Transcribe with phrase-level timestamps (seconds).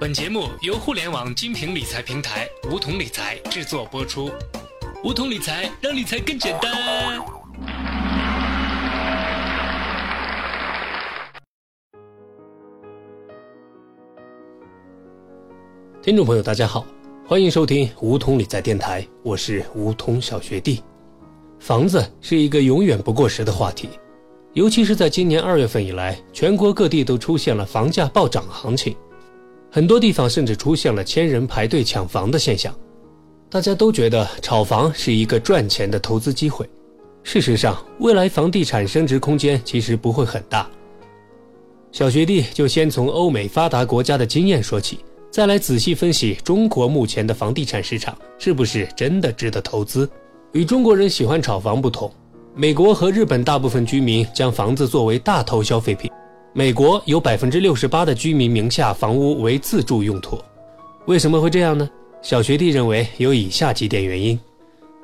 [0.00, 4.28] 本节目由互联网精品理财平台梧桐理财制作播出。
[5.04, 6.72] 梧桐理财让理财更简单。
[16.02, 16.84] 听众朋友，大家好，
[17.24, 20.82] 欢迎收听梧桐理财电台，我是梧桐小学弟。
[21.60, 23.88] 房子是一个永远不过时的话题，
[24.54, 28.94] 尤其是在今年二月份以来，全国各地都出现了房价暴涨行情，
[29.74, 32.72] 很多地方甚至出现了千人排队抢房的现象。
[33.50, 36.64] 大家都觉得炒房是一个赚钱的投资机会，
[37.24, 40.70] 事实上，未来房地产升值空间其实不会很大。
[41.90, 50.08] 小学弟就先从欧美发达国家的经验说起，再来仔细分析中国目前的房地产市场是不是真的值得投资。
[50.52, 52.08] 与中国人喜欢炒房不同，
[52.54, 56.08] 美国和日本大部分居民将房子作为大头消费品。
[56.56, 60.38] 美国有百分之六十八的居民名下房屋为自住用途。
[61.06, 61.90] 为什么会这样呢？
[62.22, 64.38] 小学弟认为有以下几点原因：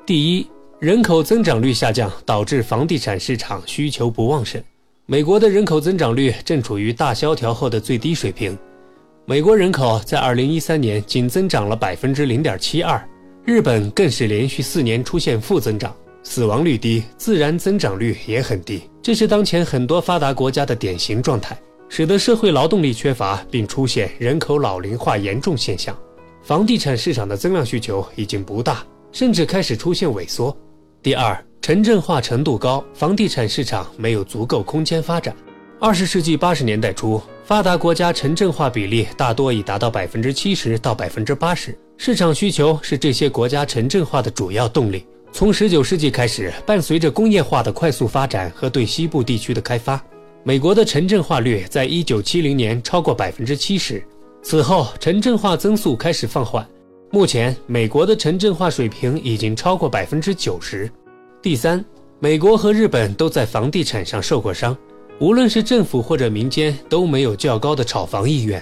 [0.05, 0.47] 第一，
[0.79, 4.63] 人口增长率下降导致房地产市场需求不旺盛。
[5.05, 8.57] 美国的人口增长率正处于大萧条后的最低水平，
[9.25, 13.05] 美国人口在二零一三年仅增长了百分之零点七二。
[13.43, 25.97] 日本更是连续四年出现负增长，死亡率低，自然增长率也很低，这是当前很多发达国家的典型状态，使得社会劳动力缺乏，并出现人口老龄化严重现象。
[26.43, 30.55] 房地产市场的增量需求已经不大，甚至开始出现萎缩。
[31.01, 35.35] 第二，城镇化程度高，房地产市场没有足够空间发展。
[35.79, 41.75] 二十世纪八十年代初，发达国家城镇化比例大多已达到百分之七十到百分之八十。
[41.97, 45.05] 市场需求是这些国家城镇化的主要动力。
[45.33, 49.99] 从十九世纪开始，伴随着工业化的快速发展和对西部地区的开发，
[50.43, 54.03] 美国的城镇化率在一九七零年超过百分之七十。
[54.43, 56.67] 此后，城镇化增速开始放缓。
[57.11, 60.89] 目前，美国的城镇化水平已经超过百分之九十。
[61.41, 61.83] 第三，
[62.19, 64.77] 美国和日本都在房地产上受过伤，
[65.19, 68.61] 无论是政府或者民间都没有较高的炒房意愿。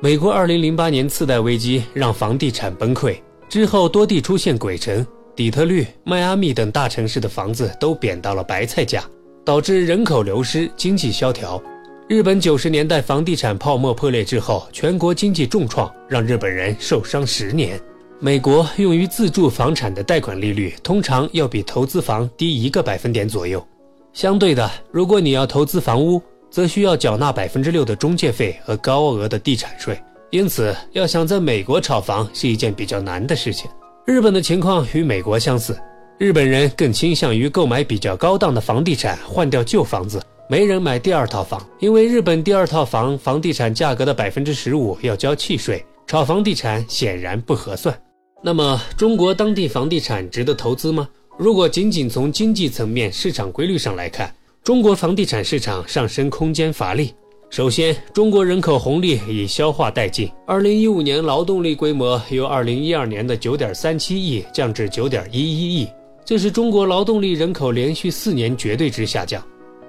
[0.00, 3.16] 美国2008年次贷危机让房地产崩溃
[3.48, 9.02] 之后，多地出现鬼城，底特律、迈阿密等大城市的房子都贬到了白菜价，
[9.44, 11.60] 导致人口流失、经济萧条。
[12.06, 17.80] 日本90年代房地产泡沫破裂之后，全国经济重创，让日本人受伤十年。
[18.20, 23.66] 美国用于自住房产的贷款利率通常要比投资房低一个百分点左右。
[24.12, 30.00] 相对的，如果你要投资房屋，则需要缴纳百分之六的中介费和高额的地产税，
[30.30, 33.68] 因此要想在美国炒房是一件比较难的事情。
[34.06, 35.74] 日本的情况与美国相似，
[36.18, 47.98] 日本人更倾向于购买比较高档的房地产换掉旧房子，没人买第二套房，因为日本第二套房房地产价格的百分之十五要交契税，炒房地产显然不合算。
[48.42, 51.08] 那么，中国当地房地产值得投资吗？
[51.38, 54.30] 如果仅仅从经济层面、市场规律上来看，
[54.62, 57.14] 中国房地产市场上升空间乏力。
[57.50, 60.28] 首先，中国人口红利已消化殆尽。
[60.44, 65.88] 二零一五年劳动力规模由二零一二年的九点三七亿降至九点一一亿，
[66.24, 69.40] 这是中国劳动力人口连续四年绝对值下降。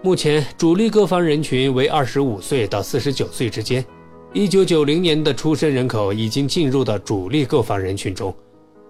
[0.03, 3.83] 目前，主力购房人群为二十五岁到四十九岁之间。
[4.31, 8.35] 一九九零年的出生人口已经进入到主力购房人群中，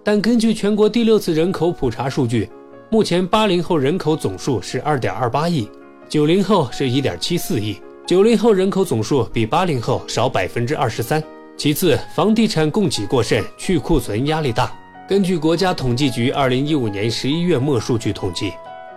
[0.04, 2.48] 但根据全国第六次人口普查数据。
[2.90, 5.66] 目前八零后人口总数是二点二八亿，
[6.08, 11.20] 九零后是一点七四亿，九零后人口总数比八零后少百分之二十三。
[11.56, 14.72] 其次，房地产供给过剩，去库存压力大。
[15.08, 18.52] 根据国家统计局二零一五年十一月末数据统计，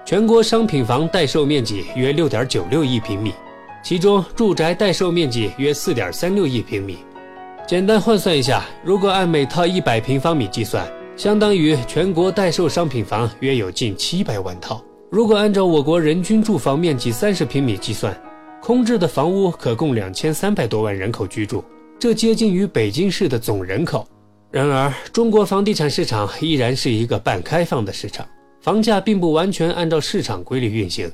[0.05, 3.33] 全国商品房待售面积约六点九六亿平米，
[3.83, 6.99] 其中住宅待售面积约四点三六亿平米。
[7.65, 10.87] 简单换算一下，如果按每套一百平方米计算。
[11.17, 14.81] 相当于全国待售商品房约有近七百万套。
[15.09, 18.15] 如果按照我国人均住房面积三十平米计算，
[18.61, 21.63] 空置的房屋可供两千三百多万人口居住，
[21.97, 24.07] 这接近于北京市的总人口。
[24.51, 28.27] 然而，中国房地产市场依然是一个半开放的市场，
[28.61, 31.09] 房价并不完全按照市场规律运行。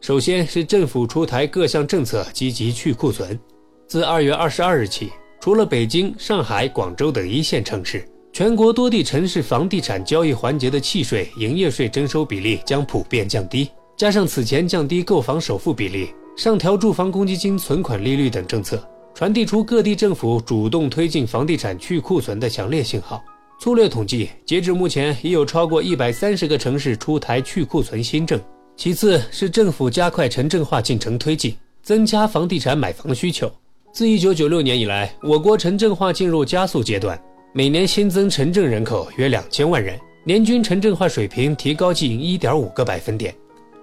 [0.00, 3.38] 首先是政府出台各项政策，积极去库存。
[3.86, 5.10] 自二月二十二日起，
[5.40, 8.04] 除了北京、上海、广州等一线城市。
[8.32, 16.10] 全国多地城市房地产交易环节的契税、营业税征收比例将普遍降低，加上此前降低购房首付比例、
[16.40, 18.82] 上调住房公积金存款利率等政策，
[19.12, 23.22] 传递出各地政府主动推进房地产去库存的强烈信号。
[23.60, 28.40] 粗略统计，截至目前，已有超过一百三十个城市出台去库存新政。
[28.74, 33.52] 其次是政府加快城镇化进程推进，增加房地产买房需求。
[33.92, 37.22] 自1996年以来，我国城镇化进入加速阶段，
[37.52, 43.34] 每年新增城镇人口约两千万人，年均城镇化水平提高近1.5个百分点。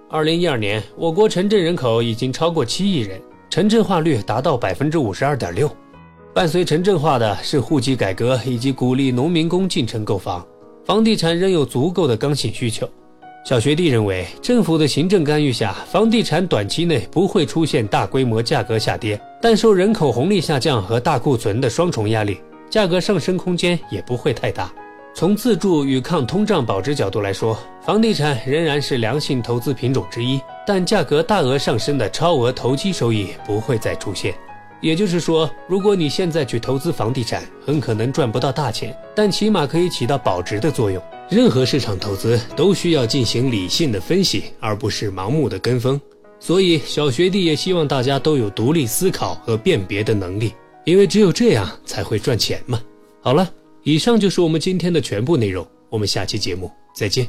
[0.10, 5.70] 2012年，我国城镇人口已经超过七亿人，城镇化率达到百分之五十二点六。
[6.34, 10.46] 伴随城镇化的是户籍改革以及鼓励农民工进城购房，
[10.86, 12.90] 房地产仍有足够的刚性需求。
[13.44, 22.40] 小学弟认为，政府的行政干预下，房地产短期内不会出现大规模价格下跌，但受人口红利下降和大库存的双重压力，
[22.70, 24.74] 价格上升空间也不会太大。
[25.18, 34.32] 从自住与抗通胀保值角度来说，房地产仍然是良性投资品种之一，但价格大额上升的超额投机收益不会再出现。
[34.80, 41.02] 也就是说，如果你现在去投资房地产，很可能赚不到大钱，但起码可以起到保值的作用。
[41.32, 46.00] 任何市场投资都需要进行理性的分析，而不是盲目的跟风。
[46.40, 50.54] 所以，小学弟也希望大家都有独立思考和辨别的能力，
[50.86, 52.80] 因为只有这样才会赚钱嘛。
[53.20, 53.50] 好了，
[53.88, 57.26] 以上就是我们今天的全部内容，我们下期节目再见。